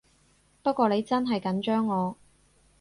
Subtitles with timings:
[0.63, 2.17] 不過你真係緊張我